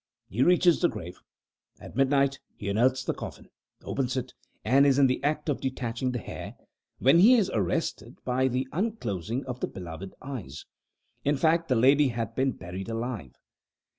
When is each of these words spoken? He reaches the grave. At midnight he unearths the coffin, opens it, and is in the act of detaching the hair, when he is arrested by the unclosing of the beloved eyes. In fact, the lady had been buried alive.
He 0.29 0.41
reaches 0.41 0.81
the 0.81 0.89
grave. 0.89 1.19
At 1.79 1.95
midnight 1.95 2.39
he 2.55 2.69
unearths 2.69 3.03
the 3.03 3.13
coffin, 3.13 3.49
opens 3.83 4.17
it, 4.17 4.33
and 4.65 4.87
is 4.87 4.97
in 4.97 5.05
the 5.05 5.23
act 5.23 5.47
of 5.47 5.61
detaching 5.61 6.11
the 6.11 6.17
hair, 6.17 6.55
when 6.97 7.19
he 7.19 7.35
is 7.35 7.51
arrested 7.53 8.17
by 8.25 8.47
the 8.47 8.67
unclosing 8.71 9.45
of 9.45 9.59
the 9.59 9.67
beloved 9.67 10.15
eyes. 10.19 10.65
In 11.23 11.37
fact, 11.37 11.67
the 11.67 11.75
lady 11.75 12.07
had 12.07 12.33
been 12.33 12.53
buried 12.53 12.89
alive. 12.89 13.33